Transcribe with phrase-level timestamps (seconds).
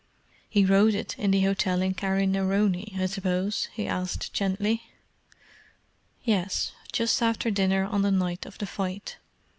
[0.49, 4.89] "He wrote it in the hotel in Carrignarone, I suppose?" he asked gently.
[6.23, 9.17] "Yes; just after dinner on the night of the fight.